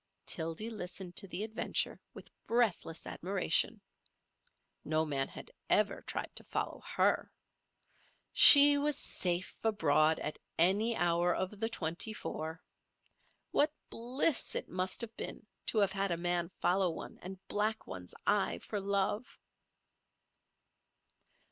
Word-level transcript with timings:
Tildy 0.25 0.71
listened 0.71 1.15
to 1.17 1.27
the 1.27 1.43
adventure 1.43 2.01
with 2.15 2.31
breathless 2.47 3.05
admiration. 3.05 3.79
No 4.83 5.05
man 5.05 5.27
had 5.27 5.51
ever 5.69 6.01
tried 6.01 6.35
to 6.37 6.43
follow 6.43 6.81
her. 6.95 7.31
She 8.33 8.79
was 8.79 8.97
safe 8.97 9.63
abroad 9.63 10.17
at 10.17 10.39
any 10.57 10.95
hour 10.95 11.35
of 11.35 11.59
the 11.59 11.69
twenty 11.69 12.13
four. 12.13 12.63
What 13.51 13.71
bliss 13.91 14.55
it 14.55 14.67
must 14.67 15.01
have 15.01 15.15
been 15.17 15.45
to 15.67 15.77
have 15.77 15.91
had 15.91 16.09
a 16.09 16.17
man 16.17 16.49
follow 16.61 16.89
one 16.89 17.19
and 17.21 17.37
black 17.47 17.85
one's 17.85 18.15
eye 18.25 18.57
for 18.57 18.79
love! 18.79 19.37